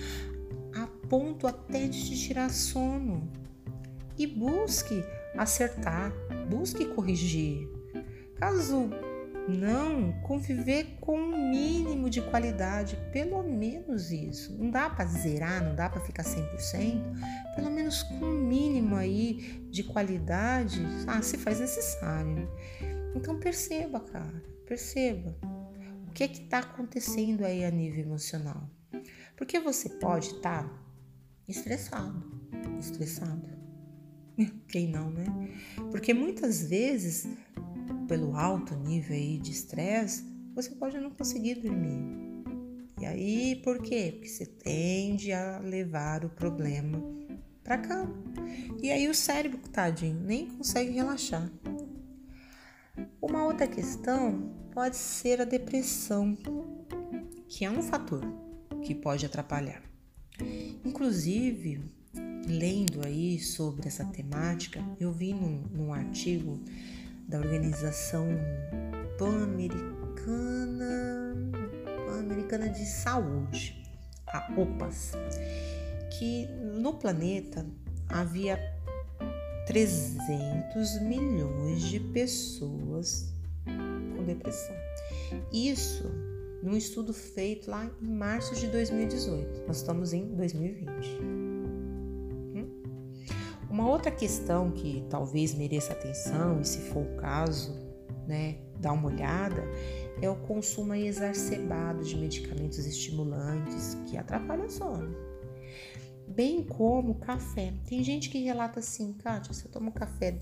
a 0.75 0.87
ponto 1.09 1.47
até 1.47 1.87
de 1.87 2.11
te 2.11 2.17
tirar 2.17 2.51
sono. 2.51 3.31
E 4.19 4.27
busque 4.27 5.05
acertar, 5.37 6.13
busque 6.49 6.87
corrigir. 6.87 7.69
Caso 8.37 8.91
não, 9.49 10.13
conviver 10.23 10.97
com 11.01 11.17
um 11.17 11.51
mínimo 11.51 12.11
de 12.11 12.21
qualidade, 12.21 12.99
pelo 13.13 13.43
menos 13.43 14.11
isso. 14.11 14.57
Não 14.59 14.71
dá 14.71 14.91
para 14.91 15.05
zerar, 15.07 15.63
não 15.63 15.75
dá 15.75 15.89
para 15.89 16.01
ficar 16.01 16.25
100%, 16.25 17.55
pelo 17.55 17.71
menos 17.71 18.03
com 18.03 18.17
um 18.17 18.47
mínimo 18.47 18.97
aí 18.97 19.63
de 19.71 19.85
qualidade, 19.85 20.85
ah, 21.07 21.23
se 21.23 21.39
faz 21.39 21.61
necessário. 21.61 22.51
Então 23.15 23.39
perceba, 23.39 24.01
cara, 24.01 24.43
perceba 24.67 25.37
o 26.09 26.13
que 26.13 26.25
é 26.25 26.27
está 26.27 26.59
acontecendo 26.59 27.45
aí 27.45 27.65
a 27.65 27.71
nível 27.71 28.05
emocional. 28.05 28.69
Porque 29.37 29.61
você 29.61 29.89
pode 29.89 30.29
estar 30.29 30.65
tá 30.65 30.83
estressado, 31.49 32.23
estressado. 32.79 33.47
Quem 34.69 34.89
não, 34.89 35.11
né? 35.11 35.27
Porque 35.91 36.13
muitas 36.13 36.63
vezes 36.63 37.27
pelo 38.07 38.37
alto 38.37 38.75
nível 38.77 39.17
aí 39.17 39.39
de 39.39 39.51
estresse, 39.51 40.25
você 40.55 40.71
pode 40.71 40.99
não 40.99 41.11
conseguir 41.11 41.57
dormir. 41.57 42.01
E 43.01 43.05
aí, 43.05 43.57
por 43.63 43.83
quê? 43.83 44.13
Porque 44.13 44.29
você 44.29 44.47
tende 44.47 45.33
a 45.33 45.59
levar 45.59 46.25
o 46.25 46.31
problema 46.31 47.03
para 47.63 47.79
cama. 47.79 48.15
E 48.81 48.91
aí 48.91 49.09
o 49.09 49.15
cérebro, 49.15 49.59
tadinho, 49.71 50.21
nem 50.21 50.47
consegue 50.47 50.93
relaxar. 50.93 51.51
Uma 53.21 53.45
outra 53.45 53.67
questão 53.67 54.56
pode 54.77 54.97
ser 54.97 55.41
a 55.41 55.47
depressão, 55.47 56.37
que 57.49 57.65
é 57.65 57.71
um 57.71 57.83
fator 57.83 58.23
que 58.83 58.95
pode 58.95 59.25
atrapalhar. 59.25 59.83
Inclusive, 60.85 61.81
lendo 62.47 63.01
aí 63.03 63.39
sobre 63.39 63.89
essa 63.89 64.05
temática, 64.05 64.85
eu 65.01 65.11
vi 65.11 65.33
num, 65.33 65.63
num 65.73 65.95
artigo 65.95 66.61
da 67.27 67.39
Organização 67.39 68.29
Pan-Americana 69.19 69.97
Pan-Americana 72.05 72.69
de 72.69 72.85
Saúde, 72.85 73.83
a 74.27 74.53
OPAS, 74.61 75.13
que 76.19 76.49
no 76.83 76.93
planeta 76.93 77.65
havia 78.11 78.59
300 79.67 81.01
milhões 81.01 81.81
de 81.81 81.99
pessoas 81.99 83.35
depressão. 84.27 84.77
Isso 85.53 86.05
num 86.63 86.77
estudo 86.77 87.13
feito 87.15 87.71
lá 87.71 87.91
em 88.03 88.07
março 88.07 88.55
de 88.55 88.67
2018. 88.67 89.67
Nós 89.67 89.79
estamos 89.79 90.13
em 90.13 90.35
2020. 90.35 91.47
Uma 93.77 93.91
outra 93.91 94.11
questão 94.11 94.71
que 94.71 95.05
talvez 95.11 95.53
mereça 95.53 95.93
atenção, 95.93 96.61
e 96.63 96.65
se 96.65 96.79
for 96.79 97.03
o 97.05 97.17
caso, 97.17 97.75
né, 98.27 98.57
dar 98.81 98.93
uma 98.93 99.09
olhada, 99.09 99.63
é 100.23 100.31
o 100.31 100.37
consumo 100.37 100.95
exacerbado 100.95 102.03
de 102.03 102.17
medicamentos 102.17 102.79
estimulantes 102.79 103.99
que 104.07 104.17
atrapalham 104.17 104.65
o 104.65 104.71
sono. 104.71 105.15
Bem 106.27 106.63
como 106.63 107.17
café. 107.17 107.75
Tem 107.87 108.03
gente 108.03 108.31
que 108.31 108.39
relata 108.39 108.81
assim, 108.81 109.13
Kátia, 109.13 109.53
se 109.53 109.67
eu 109.67 109.71
tomo 109.71 109.93
café 109.93 110.41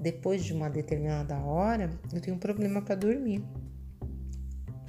depois 0.00 0.44
de 0.44 0.52
uma 0.52 0.68
determinada 0.68 1.36
hora, 1.38 1.90
eu 2.12 2.20
tenho 2.20 2.36
um 2.36 2.40
problema 2.40 2.82
para 2.82 2.94
dormir. 2.94 3.42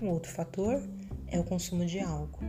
Um 0.02 0.10
outro 0.10 0.32
fator 0.32 0.82
é 1.28 1.40
o 1.40 1.44
consumo 1.44 1.86
de 1.86 2.00
álcool. 2.00 2.46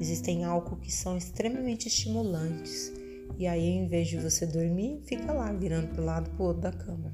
Existem 0.00 0.44
álcool 0.44 0.76
que 0.76 0.92
são 0.92 1.16
extremamente 1.16 1.88
estimulantes 1.88 2.92
e 3.38 3.46
aí, 3.46 3.66
em 3.66 3.86
vez 3.86 4.08
de 4.08 4.18
você 4.18 4.46
dormir, 4.46 5.00
fica 5.04 5.32
lá, 5.32 5.52
virando 5.52 5.88
para 5.88 6.02
o 6.02 6.04
lado 6.04 6.30
pro 6.30 6.44
outro 6.44 6.62
da 6.62 6.72
cama. 6.72 7.12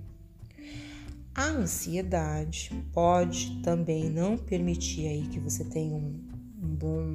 A 1.34 1.44
ansiedade 1.44 2.70
pode 2.92 3.62
também 3.62 4.10
não 4.10 4.36
permitir 4.36 5.06
aí 5.06 5.28
que 5.28 5.38
você 5.38 5.64
tenha 5.64 5.94
um, 5.94 6.20
um 6.62 6.74
bom, 6.74 7.14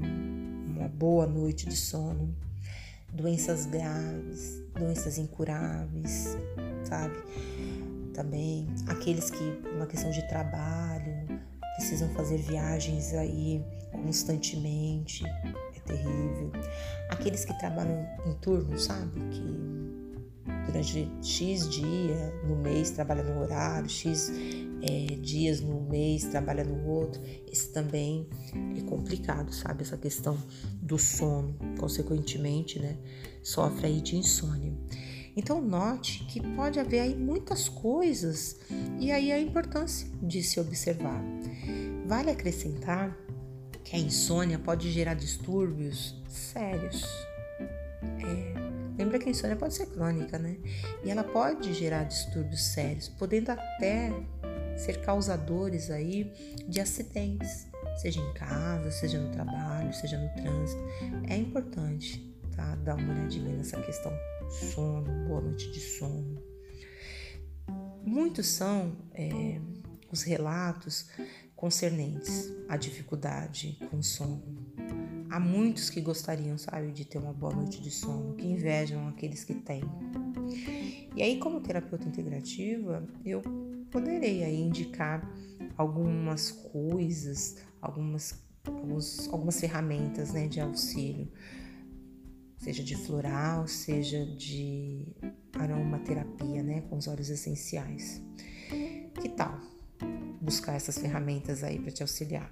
uma 0.67 0.87
boa 0.87 1.27
noite 1.27 1.67
de 1.67 1.75
sono. 1.75 2.33
Doenças 3.11 3.65
graves, 3.65 4.63
doenças 4.73 5.17
incuráveis, 5.17 6.35
sabe? 6.93 7.17
Também 8.13 8.67
aqueles 8.87 9.31
que, 9.31 9.43
uma 9.75 9.87
questão 9.87 10.11
de 10.11 10.21
trabalho, 10.27 11.41
precisam 11.75 12.07
fazer 12.09 12.37
viagens 12.37 13.13
aí 13.13 13.65
constantemente, 13.91 15.25
é 15.25 15.79
terrível. 15.83 16.51
Aqueles 17.09 17.43
que 17.45 17.57
trabalham 17.57 18.05
em 18.27 18.33
turno, 18.35 18.77
sabe? 18.77 19.19
Que 19.31 19.83
durante 20.67 21.09
X 21.23 21.67
dia 21.69 22.33
no 22.47 22.55
mês 22.57 22.91
trabalha 22.91 23.23
no 23.23 23.41
horário, 23.41 23.89
X 23.89 24.31
é, 24.83 25.15
dias 25.15 25.61
no 25.61 25.81
mês 25.81 26.25
trabalha 26.25 26.63
no 26.63 26.87
outro. 26.87 27.19
Esse 27.51 27.69
também 27.69 28.27
é 28.77 28.81
complicado, 28.81 29.51
sabe? 29.51 29.81
Essa 29.81 29.97
questão 29.97 30.37
do 30.79 30.99
sono, 30.99 31.55
consequentemente, 31.79 32.77
né? 32.77 32.95
Sofre 33.41 33.87
aí 33.87 34.01
de 34.01 34.15
insônia. 34.15 34.73
Então 35.35 35.61
note 35.61 36.25
que 36.25 36.39
pode 36.55 36.79
haver 36.79 36.99
aí 36.99 37.15
muitas 37.15 37.67
coisas 37.67 38.59
e 38.99 39.11
aí 39.11 39.31
a 39.31 39.39
importância 39.39 40.07
de 40.21 40.43
se 40.43 40.59
observar. 40.59 41.21
Vale 42.05 42.31
acrescentar 42.31 43.17
que 43.83 43.95
a 43.95 43.99
insônia 43.99 44.59
pode 44.59 44.91
gerar 44.91 45.15
distúrbios 45.15 46.15
sérios. 46.27 47.03
É, 48.25 48.53
Lembra 48.97 49.17
que 49.17 49.27
a 49.27 49.31
insônia 49.31 49.55
pode 49.55 49.73
ser 49.73 49.87
crônica, 49.87 50.37
né? 50.37 50.57
E 51.03 51.09
ela 51.09 51.23
pode 51.23 51.73
gerar 51.73 52.03
distúrbios 52.03 52.63
sérios, 52.63 53.09
podendo 53.09 53.49
até 53.49 54.11
ser 54.77 55.01
causadores 55.01 55.89
aí 55.89 56.31
de 56.67 56.79
acidentes, 56.79 57.67
seja 57.97 58.19
em 58.19 58.33
casa, 58.33 58.91
seja 58.91 59.19
no 59.19 59.31
trabalho, 59.31 59.93
seja 59.93 60.17
no 60.17 60.29
trânsito. 60.29 60.81
É 61.27 61.35
importante, 61.35 62.35
tá? 62.55 62.75
Dar 62.75 62.95
uma 62.95 63.13
olhadinha 63.13 63.55
nessa 63.55 63.81
questão 63.81 64.13
sono, 64.53 65.27
boa 65.27 65.41
noite 65.41 65.71
de 65.71 65.79
sono. 65.79 66.41
Muitos 68.05 68.47
são 68.47 68.95
é, 69.13 69.59
os 70.11 70.23
relatos 70.23 71.09
concernentes 71.55 72.53
à 72.67 72.77
dificuldade 72.77 73.77
com 73.89 74.01
sono 74.01 74.63
Há 75.33 75.39
muitos 75.39 75.89
que 75.89 75.99
gostariam, 75.99 76.59
sabe, 76.59 76.91
de 76.91 77.05
ter 77.05 77.17
uma 77.17 77.33
boa 77.33 77.55
noite 77.55 77.81
de 77.81 77.89
sono, 77.89 78.35
que 78.35 78.45
invejam 78.45 79.07
aqueles 79.07 79.43
que 79.43 79.55
têm. 79.55 79.81
E 81.15 81.23
aí, 81.23 81.39
como 81.39 81.59
terapeuta 81.59 82.07
integrativa, 82.07 83.03
eu 83.25 83.41
poderei 83.89 84.43
aí 84.43 84.61
indicar 84.61 85.27
algumas 85.75 86.51
coisas, 86.51 87.57
algumas, 87.81 88.43
alguns, 88.63 89.27
algumas 89.27 89.59
ferramentas 89.59 90.33
né, 90.33 90.47
de 90.47 90.61
auxílio, 90.61 91.27
seja 92.63 92.81
de 92.81 92.95
floral, 92.95 93.67
seja 93.67 94.25
de 94.25 95.05
aromaterapia, 95.59 96.63
né, 96.63 96.81
com 96.89 96.97
os 96.97 97.07
óleos 97.07 97.29
essenciais. 97.29 98.21
Que 99.21 99.27
tal 99.29 99.59
buscar 100.41 100.75
essas 100.75 100.97
ferramentas 100.97 101.63
aí 101.63 101.77
para 101.77 101.91
te 101.91 102.01
auxiliar? 102.01 102.49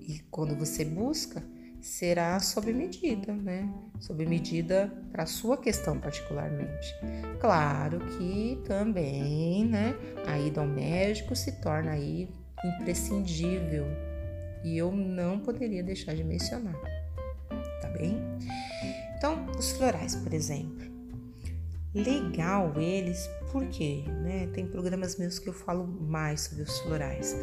E 0.00 0.20
quando 0.30 0.54
você 0.54 0.84
busca, 0.84 1.42
será 1.80 2.38
sob 2.40 2.72
medida, 2.72 3.32
né? 3.32 3.72
Sob 4.00 4.24
medida 4.26 4.92
para 5.12 5.24
sua 5.24 5.56
questão 5.56 5.98
particularmente. 5.98 6.94
Claro 7.40 8.00
que 8.18 8.60
também, 8.66 9.64
né, 9.64 9.94
a 10.26 10.38
ida 10.38 10.60
ao 10.60 10.66
médico 10.66 11.34
se 11.34 11.52
torna 11.60 11.92
aí 11.92 12.28
imprescindível 12.80 13.86
e 14.62 14.76
eu 14.76 14.92
não 14.92 15.38
poderia 15.38 15.82
deixar 15.82 16.14
de 16.14 16.24
mencionar, 16.24 16.74
tá 17.88 17.98
bem? 17.98 18.20
Então, 19.16 19.46
os 19.58 19.72
florais, 19.72 20.14
por 20.14 20.32
exemplo. 20.32 20.86
Legal 21.94 22.74
eles, 22.76 23.28
porque 23.50 24.04
né, 24.22 24.48
tem 24.52 24.66
programas 24.66 25.16
meus 25.16 25.38
que 25.38 25.48
eu 25.48 25.54
falo 25.54 25.86
mais 25.86 26.42
sobre 26.42 26.62
os 26.64 26.78
florais. 26.80 27.34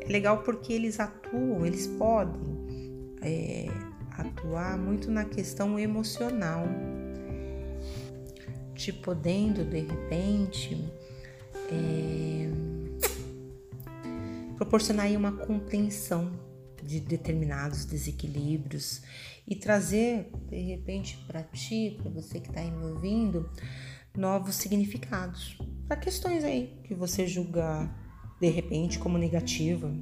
É 0.00 0.06
legal 0.08 0.42
porque 0.42 0.72
eles 0.72 1.00
atuam, 1.00 1.64
eles 1.64 1.86
podem 1.86 3.16
é, 3.22 3.66
atuar 4.12 4.76
muito 4.76 5.10
na 5.10 5.24
questão 5.24 5.78
emocional, 5.78 6.66
te 8.74 8.92
podendo 8.92 9.64
de 9.64 9.80
repente 9.80 10.84
é, 11.72 12.48
proporcionar 14.56 15.10
uma 15.12 15.32
compreensão 15.32 16.30
de 16.86 17.00
determinados 17.00 17.84
desequilíbrios 17.84 19.02
e 19.46 19.56
trazer 19.56 20.30
de 20.48 20.60
repente 20.60 21.18
para 21.26 21.42
ti, 21.42 21.98
para 22.00 22.10
você 22.10 22.40
que 22.40 22.48
está 22.48 22.60
aí 22.60 22.70
me 22.70 22.84
ouvindo, 22.84 23.50
novos 24.16 24.54
significados 24.56 25.58
para 25.86 25.96
questões 25.96 26.42
aí 26.42 26.80
que 26.84 26.94
você 26.94 27.26
julga 27.26 27.88
de 28.40 28.48
repente 28.48 28.98
como 28.98 29.16
negativa, 29.16 29.92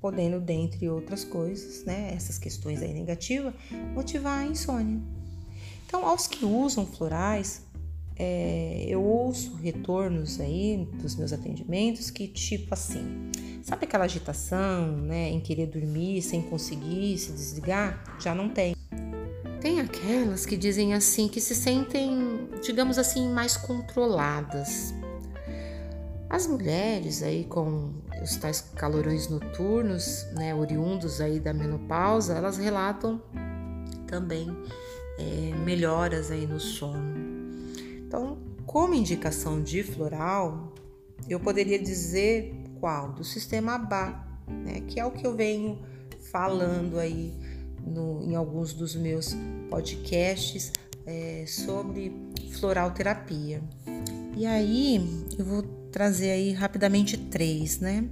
podendo, 0.00 0.40
dentre 0.40 0.88
outras 0.88 1.24
coisas, 1.24 1.84
né, 1.84 2.12
essas 2.14 2.38
questões 2.38 2.82
aí 2.82 2.92
negativas, 2.92 3.54
motivar 3.94 4.40
a 4.40 4.46
insônia. 4.46 5.00
Então, 5.86 6.06
aos 6.06 6.26
que 6.26 6.44
usam 6.44 6.86
florais, 6.86 7.62
é, 8.16 8.84
eu 8.88 9.02
ouço 9.02 9.54
retornos 9.54 10.40
aí 10.40 10.88
dos 11.00 11.16
meus 11.16 11.32
atendimentos 11.32 12.10
que 12.10 12.28
tipo 12.28 12.72
assim, 12.74 13.30
sabe 13.62 13.84
aquela 13.84 14.04
agitação, 14.04 14.96
né, 14.96 15.30
em 15.30 15.40
querer 15.40 15.66
dormir 15.66 16.20
sem 16.22 16.42
conseguir 16.42 17.16
se 17.18 17.32
desligar? 17.32 18.02
Já 18.18 18.34
não 18.34 18.48
tem. 18.48 18.74
Tem 19.60 19.80
aquelas 19.80 20.44
que 20.44 20.56
dizem 20.56 20.92
assim 20.92 21.28
que 21.28 21.40
se 21.40 21.54
sentem, 21.54 22.48
digamos 22.62 22.98
assim, 22.98 23.28
mais 23.28 23.56
controladas. 23.56 24.92
As 26.28 26.46
mulheres 26.46 27.22
aí 27.22 27.44
com 27.44 27.92
os 28.22 28.36
tais 28.36 28.60
calorões 28.74 29.28
noturnos, 29.28 30.26
né, 30.32 30.54
oriundos 30.54 31.20
aí 31.20 31.38
da 31.38 31.52
menopausa, 31.52 32.34
elas 32.34 32.56
relatam 32.56 33.22
também 34.06 34.48
é, 35.18 35.54
melhoras 35.64 36.30
aí 36.30 36.46
no 36.46 36.58
sono. 36.58 37.22
Então, 38.06 38.38
como 38.66 38.94
indicação 38.94 39.62
de 39.62 39.82
floral, 39.82 40.72
eu 41.28 41.38
poderia 41.38 41.78
dizer 41.78 42.61
qual? 42.82 43.12
Do 43.12 43.22
sistema 43.22 43.76
ABA, 43.76 44.26
né, 44.48 44.80
que 44.88 44.98
é 44.98 45.06
o 45.06 45.12
que 45.12 45.24
eu 45.24 45.36
venho 45.36 45.78
falando 46.32 46.98
aí 46.98 47.32
no, 47.86 48.20
em 48.24 48.34
alguns 48.34 48.72
dos 48.72 48.96
meus 48.96 49.36
podcasts 49.70 50.72
é, 51.06 51.44
sobre 51.46 52.12
floral 52.50 52.90
terapia. 52.90 53.62
E 54.36 54.44
aí 54.44 54.96
eu 55.38 55.44
vou 55.44 55.62
trazer 55.92 56.30
aí 56.30 56.52
rapidamente 56.52 57.16
três, 57.16 57.78
né? 57.78 58.08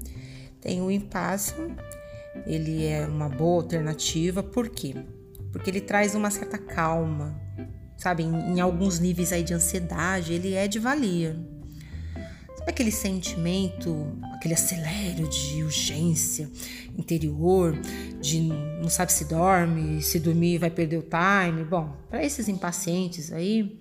Tem 0.60 0.80
o 0.80 0.88
impasse, 0.88 1.54
ele 2.46 2.86
é 2.86 3.04
uma 3.06 3.28
boa 3.28 3.62
alternativa, 3.62 4.40
por 4.40 4.68
quê? 4.68 4.94
Porque 5.50 5.68
ele 5.68 5.80
traz 5.80 6.14
uma 6.14 6.30
certa 6.30 6.58
calma, 6.58 7.34
sabe? 7.96 8.22
Em, 8.22 8.54
em 8.54 8.60
alguns 8.60 9.00
níveis 9.00 9.32
aí 9.32 9.42
de 9.42 9.52
ansiedade, 9.52 10.32
ele 10.32 10.54
é 10.54 10.68
de 10.68 10.78
valia. 10.78 11.36
Sabe 12.60 12.72
aquele 12.72 12.92
sentimento, 12.92 14.06
aquele 14.34 14.52
acelero 14.52 15.26
de 15.28 15.62
urgência 15.62 16.50
interior, 16.96 17.74
de 18.20 18.40
não 18.42 18.90
sabe 18.90 19.12
se 19.14 19.24
dorme, 19.24 20.02
se 20.02 20.20
dormir 20.20 20.58
vai 20.58 20.70
perder 20.70 20.98
o 20.98 21.02
time? 21.02 21.64
Bom, 21.64 21.96
para 22.10 22.22
esses 22.22 22.48
impacientes 22.48 23.32
aí, 23.32 23.80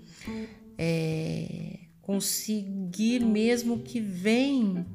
é, 0.78 1.80
conseguir 2.02 3.20
mesmo 3.20 3.80
que 3.80 4.00
vem 4.00 4.86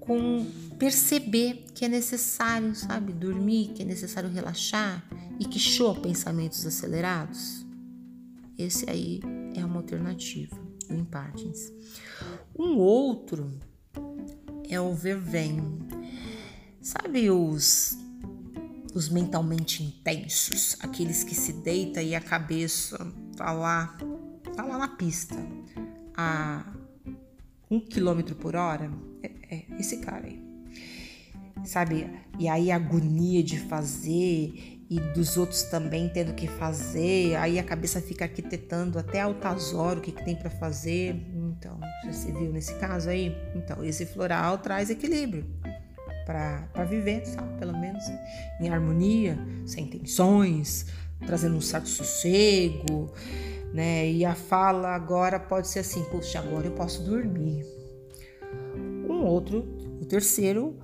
com 0.00 0.44
perceber 0.76 1.66
que 1.72 1.84
é 1.84 1.88
necessário, 1.88 2.74
sabe, 2.74 3.12
dormir, 3.12 3.74
que 3.76 3.82
é 3.82 3.86
necessário 3.86 4.28
relaxar 4.28 5.08
e 5.38 5.44
que 5.44 5.60
show 5.60 5.94
pensamentos 5.94 6.66
acelerados. 6.66 7.64
Esse 8.58 8.90
aí 8.90 9.20
é 9.54 9.64
uma 9.64 9.76
alternativa, 9.76 10.58
o 10.90 10.94
Impartins. 10.94 11.72
Um 12.58 12.76
outro 12.78 13.50
é 14.68 14.80
o 14.80 14.94
vervenho. 14.94 15.78
Sabe 16.80 17.30
os 17.30 17.98
os 18.94 19.08
mentalmente 19.08 19.82
intensos, 19.82 20.76
aqueles 20.78 21.24
que 21.24 21.34
se 21.34 21.52
deita 21.52 22.00
e 22.00 22.14
a 22.14 22.20
cabeça 22.20 22.96
tá 23.36 23.50
lá, 23.50 23.98
tá 24.54 24.64
lá 24.64 24.78
na 24.78 24.86
pista 24.86 25.34
a 26.16 26.64
um 27.68 27.80
quilômetro 27.80 28.36
por 28.36 28.54
hora? 28.54 28.88
É, 29.20 29.56
é 29.56 29.80
esse 29.80 29.96
cara 29.96 30.26
aí 30.28 30.44
sabe? 31.64 32.10
E 32.38 32.48
aí 32.48 32.70
a 32.70 32.76
agonia 32.76 33.42
de 33.42 33.58
fazer 33.58 34.80
e 34.90 35.00
dos 35.14 35.36
outros 35.36 35.62
também 35.64 36.08
tendo 36.08 36.34
que 36.34 36.46
fazer, 36.46 37.36
aí 37.36 37.58
a 37.58 37.64
cabeça 37.64 38.00
fica 38.00 38.24
arquitetando 38.24 38.98
até 38.98 39.20
altas 39.20 39.72
horas 39.72 39.98
o 39.98 40.02
que, 40.02 40.12
que 40.12 40.24
tem 40.24 40.36
para 40.36 40.50
fazer. 40.50 41.16
Então, 41.56 41.78
já 42.04 42.12
se 42.12 42.32
viu 42.32 42.52
nesse 42.52 42.74
caso 42.74 43.08
aí? 43.08 43.34
Então, 43.54 43.84
esse 43.84 44.04
floral 44.04 44.58
traz 44.58 44.90
equilíbrio 44.90 45.46
para 46.26 46.84
viver, 46.84 47.24
sabe? 47.26 47.58
Pelo 47.58 47.78
menos 47.78 48.02
em 48.60 48.68
harmonia, 48.68 49.38
sem 49.66 49.86
tensões, 49.86 50.86
trazendo 51.26 51.56
um 51.56 51.60
certo 51.60 51.88
sossego, 51.88 53.12
né? 53.72 54.10
E 54.10 54.24
a 54.24 54.34
fala 54.34 54.88
agora 54.94 55.38
pode 55.38 55.68
ser 55.68 55.80
assim: 55.80 56.02
puxa, 56.04 56.38
agora 56.38 56.66
eu 56.66 56.72
posso 56.72 57.02
dormir. 57.02 57.64
Um 59.08 59.24
outro, 59.24 59.60
o 60.00 60.04
terceiro, 60.04 60.78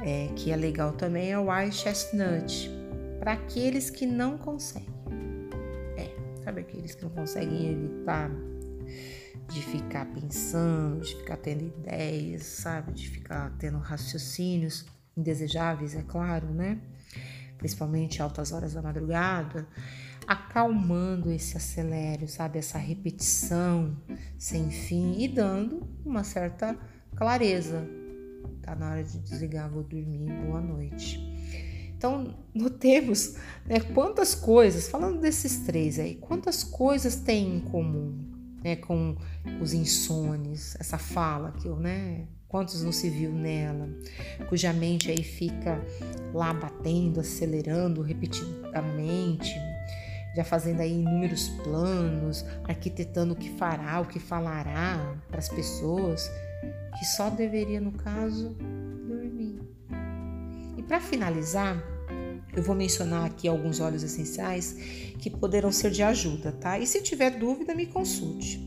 é, 0.00 0.28
que 0.34 0.50
é 0.50 0.56
legal 0.56 0.92
também, 0.92 1.32
é 1.32 1.38
o 1.38 1.52
White 1.52 1.76
Chestnut 1.76 2.70
para 3.18 3.32
aqueles 3.32 3.90
que 3.90 4.06
não 4.06 4.38
conseguem. 4.38 4.88
É, 5.96 6.10
sabe 6.42 6.62
aqueles 6.62 6.94
que 6.94 7.02
não 7.02 7.10
conseguem 7.10 7.72
evitar 7.72 8.30
de 9.50 9.62
ficar 9.62 10.06
pensando, 10.06 11.00
de 11.00 11.16
ficar 11.16 11.36
tendo 11.36 11.64
ideias, 11.64 12.44
sabe, 12.44 12.92
de 12.92 13.08
ficar 13.08 13.50
tendo 13.58 13.78
raciocínios 13.78 14.86
indesejáveis, 15.16 15.96
é 15.96 16.02
claro, 16.02 16.46
né? 16.54 16.78
Principalmente 17.58 18.22
altas 18.22 18.52
horas 18.52 18.74
da 18.74 18.80
madrugada, 18.80 19.66
acalmando 20.26 21.32
esse 21.32 21.56
acelero, 21.56 22.28
sabe, 22.28 22.60
essa 22.60 22.78
repetição 22.78 23.96
sem 24.38 24.70
fim 24.70 25.20
e 25.20 25.26
dando 25.26 25.86
uma 26.04 26.22
certa 26.22 26.78
clareza. 27.16 27.86
Tá 28.62 28.76
na 28.76 28.92
hora 28.92 29.02
de 29.02 29.18
desligar, 29.18 29.68
vou 29.68 29.82
dormir, 29.82 30.30
boa 30.46 30.60
noite. 30.60 31.18
Então, 31.96 32.38
notemos 32.54 33.34
né, 33.66 33.80
quantas 33.92 34.34
coisas, 34.34 34.88
falando 34.88 35.20
desses 35.20 35.58
três 35.66 35.98
aí, 35.98 36.14
quantas 36.14 36.62
coisas 36.62 37.16
tem 37.16 37.56
em 37.56 37.60
comum 37.60 38.29
né, 38.62 38.76
com 38.76 39.16
os 39.60 39.72
insones, 39.72 40.76
essa 40.78 40.98
fala 40.98 41.52
que 41.52 41.66
eu, 41.66 41.76
né? 41.76 42.26
Quantos 42.48 42.82
não 42.82 42.90
se 42.90 43.08
viu 43.08 43.30
nela, 43.30 43.88
cuja 44.48 44.72
mente 44.72 45.08
aí 45.08 45.22
fica 45.22 45.80
lá 46.34 46.52
batendo, 46.52 47.20
acelerando 47.20 48.02
repetidamente, 48.02 49.54
já 50.34 50.42
fazendo 50.42 50.80
aí 50.80 50.92
inúmeros 50.92 51.48
planos, 51.62 52.44
arquitetando 52.64 53.34
o 53.34 53.36
que 53.36 53.50
fará, 53.50 54.00
o 54.00 54.06
que 54.06 54.18
falará 54.18 55.16
para 55.28 55.38
as 55.38 55.48
pessoas, 55.48 56.28
que 56.98 57.04
só 57.04 57.30
deveria, 57.30 57.80
no 57.80 57.92
caso, 57.92 58.56
para 60.90 61.00
finalizar, 61.00 61.80
eu 62.54 62.62
vou 62.62 62.74
mencionar 62.74 63.26
aqui 63.26 63.46
alguns 63.48 63.80
óleos 63.80 64.02
essenciais 64.02 64.72
que 65.18 65.30
poderão 65.30 65.70
ser 65.70 65.90
de 65.90 66.02
ajuda, 66.02 66.52
tá? 66.52 66.78
E 66.78 66.86
se 66.86 67.02
tiver 67.02 67.30
dúvida, 67.30 67.74
me 67.74 67.86
consulte. 67.86 68.60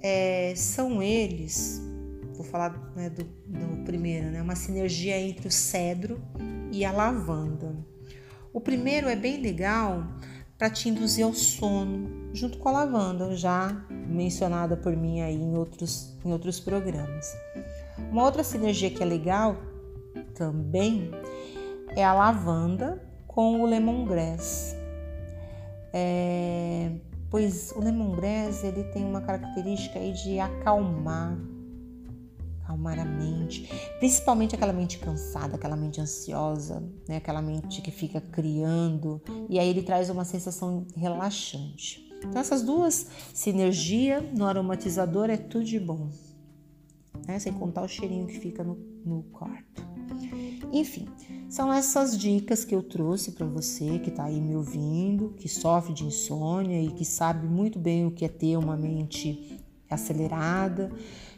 É, 0.00 0.52
são 0.56 1.02
eles, 1.02 1.80
vou 2.34 2.44
falar 2.44 2.92
né, 2.94 3.10
do, 3.10 3.24
do 3.24 3.84
primeiro, 3.84 4.30
né? 4.30 4.42
Uma 4.42 4.56
sinergia 4.56 5.18
entre 5.18 5.48
o 5.48 5.50
cedro 5.50 6.20
e 6.70 6.84
a 6.84 6.92
lavanda. 6.92 7.76
O 8.52 8.60
primeiro 8.60 9.08
é 9.08 9.16
bem 9.16 9.40
legal 9.40 10.06
para 10.58 10.70
te 10.70 10.88
induzir 10.88 11.24
ao 11.24 11.34
sono, 11.34 12.30
junto 12.32 12.58
com 12.58 12.68
a 12.68 12.72
lavanda, 12.72 13.34
já 13.34 13.84
mencionada 13.90 14.76
por 14.76 14.96
mim 14.96 15.20
aí 15.20 15.34
em 15.34 15.56
outros, 15.56 16.16
em 16.24 16.30
outros 16.32 16.60
programas. 16.60 17.32
Uma 18.10 18.24
outra 18.24 18.44
sinergia 18.44 18.90
que 18.90 19.02
é 19.02 19.06
legal 19.06 19.56
também 20.34 21.10
é 21.96 22.04
a 22.04 22.14
lavanda 22.14 23.02
com 23.26 23.62
o 23.62 23.66
lemongrass. 23.66 24.76
É, 25.92 26.90
pois 27.30 27.72
o 27.72 27.80
lemongrass 27.80 28.64
ele 28.64 28.84
tem 28.84 29.04
uma 29.04 29.20
característica 29.20 29.98
aí 29.98 30.12
de 30.12 30.38
acalmar, 30.38 31.38
acalmar 32.62 32.98
a 32.98 33.04
mente, 33.04 33.70
principalmente 33.98 34.54
aquela 34.54 34.72
mente 34.72 34.98
cansada, 34.98 35.56
aquela 35.56 35.76
mente 35.76 36.00
ansiosa, 36.00 36.82
né? 37.08 37.16
aquela 37.16 37.42
mente 37.42 37.82
que 37.82 37.90
fica 37.90 38.20
criando, 38.20 39.20
e 39.48 39.58
aí 39.58 39.68
ele 39.68 39.82
traz 39.82 40.08
uma 40.08 40.24
sensação 40.24 40.86
relaxante. 40.96 42.10
Então 42.24 42.40
essas 42.40 42.62
duas 42.62 43.08
sinergia 43.34 44.20
no 44.20 44.46
aromatizador 44.46 45.28
é 45.28 45.36
tudo 45.36 45.64
de 45.64 45.80
bom, 45.80 46.08
né? 47.26 47.38
sem 47.38 47.52
contar 47.52 47.82
o 47.82 47.88
cheirinho 47.88 48.26
que 48.26 48.38
fica 48.38 48.62
no, 48.62 48.76
no 49.04 49.24
quarto. 49.24 49.82
Enfim, 50.72 51.06
são 51.52 51.70
essas 51.70 52.16
dicas 52.16 52.64
que 52.64 52.74
eu 52.74 52.82
trouxe 52.82 53.32
para 53.32 53.44
você 53.44 53.98
que 53.98 54.08
está 54.08 54.24
aí 54.24 54.40
me 54.40 54.56
ouvindo, 54.56 55.34
que 55.36 55.50
sofre 55.50 55.92
de 55.92 56.02
insônia 56.02 56.80
e 56.80 56.90
que 56.90 57.04
sabe 57.04 57.46
muito 57.46 57.78
bem 57.78 58.06
o 58.06 58.10
que 58.10 58.24
é 58.24 58.28
ter 58.28 58.56
uma 58.56 58.74
mente 58.74 59.62
acelerada, 59.90 60.90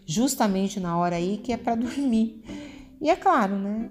justamente 0.07 0.79
na 0.79 0.97
hora 0.97 1.17
aí 1.17 1.39
que 1.39 1.53
é 1.53 1.57
para 1.57 1.75
dormir. 1.75 2.45
E 3.01 3.11
é 3.11 3.17
claro, 3.17 3.59
né? 3.59 3.91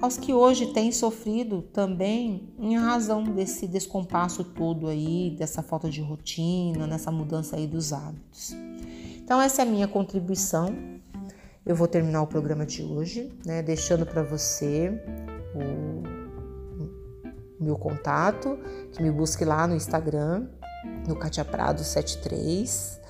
Aos 0.00 0.16
que 0.16 0.32
hoje 0.32 0.66
têm 0.66 0.92
sofrido 0.92 1.62
também 1.62 2.48
em 2.60 2.76
razão 2.76 3.24
desse 3.24 3.66
descompasso 3.66 4.44
todo 4.44 4.86
aí, 4.86 5.34
dessa 5.36 5.64
falta 5.64 5.90
de 5.90 6.00
rotina, 6.00 6.86
nessa 6.86 7.10
mudança 7.10 7.56
aí 7.56 7.66
dos 7.66 7.92
hábitos. 7.92 8.54
Então 9.16 9.42
essa 9.42 9.62
é 9.62 9.64
a 9.64 9.68
minha 9.68 9.88
contribuição 9.88 10.68
eu 11.66 11.74
vou 11.74 11.88
terminar 11.88 12.22
o 12.22 12.28
programa 12.28 12.64
de 12.64 12.80
hoje, 12.84 13.28
né, 13.44 13.60
deixando 13.60 14.06
para 14.06 14.22
você 14.22 15.02
o 15.56 16.16
meu 17.58 17.76
contato, 17.76 18.56
que 18.92 19.02
me 19.02 19.10
busque 19.10 19.44
lá 19.44 19.66
no 19.66 19.74
Instagram, 19.74 20.46
no 21.06 21.16
Katia 21.16 21.44
Prado 21.44 21.82
73, 21.82 23.00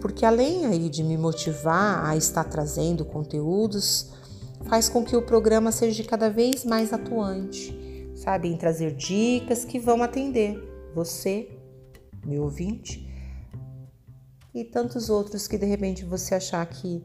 porque 0.00 0.26
além 0.26 0.66
aí 0.66 0.90
de 0.90 1.02
me 1.02 1.16
motivar 1.16 2.04
a 2.04 2.14
estar 2.16 2.44
trazendo 2.44 3.04
conteúdos, 3.04 4.12
faz 4.68 4.88
com 4.88 5.04
que 5.04 5.16
o 5.16 5.22
programa 5.22 5.70
seja 5.72 6.02
cada 6.04 6.28
vez 6.28 6.64
mais 6.64 6.92
atuante, 6.92 7.76
sabe? 8.14 8.48
Em 8.48 8.56
trazer 8.56 8.92
dicas 8.94 9.64
que 9.64 9.78
vão 9.78 10.02
atender 10.02 10.58
você, 10.94 11.48
meu 12.24 12.44
ouvinte, 12.44 13.06
e 14.54 14.64
tantos 14.64 15.10
outros 15.10 15.46
que 15.46 15.58
de 15.58 15.66
repente 15.66 16.04
você 16.04 16.34
achar 16.34 16.64
que 16.66 17.04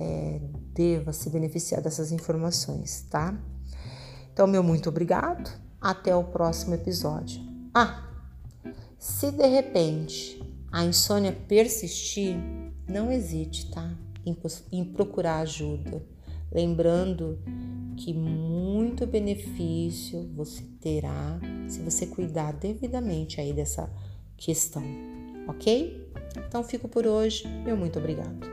é, 0.00 0.40
deva 0.74 1.12
se 1.12 1.30
beneficiar 1.30 1.80
dessas 1.80 2.12
informações, 2.12 3.06
tá? 3.08 3.38
Então, 4.32 4.46
meu 4.46 4.62
muito 4.62 4.88
obrigado. 4.88 5.50
Até 5.80 6.14
o 6.14 6.24
próximo 6.24 6.74
episódio. 6.74 7.40
Ah! 7.72 8.04
Se 8.98 9.30
de 9.30 9.46
repente 9.46 10.42
a 10.72 10.84
insônia 10.84 11.32
persistir, 11.32 12.36
não 12.88 13.12
hesite, 13.12 13.70
tá? 13.70 13.96
Em, 14.26 14.36
em 14.72 14.84
procurar 14.84 15.38
ajuda. 15.38 16.02
Lembrando 16.50 17.38
que 17.96 18.14
muito 18.14 19.06
benefício 19.06 20.28
você 20.34 20.62
terá 20.80 21.40
se 21.68 21.80
você 21.80 22.06
cuidar 22.06 22.52
devidamente 22.52 23.40
aí 23.40 23.52
dessa 23.52 23.90
questão, 24.36 24.84
ok? 25.48 26.08
Então 26.46 26.62
fico 26.62 26.88
por 26.88 27.06
hoje, 27.06 27.46
meu 27.64 27.76
muito 27.76 27.98
obrigado. 27.98 28.46